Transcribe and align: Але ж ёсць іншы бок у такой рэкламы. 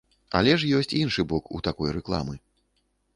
Але 0.37 0.53
ж 0.61 0.69
ёсць 0.77 0.95
іншы 1.01 1.25
бок 1.33 1.51
у 1.57 1.61
такой 1.67 1.93
рэкламы. 1.99 2.35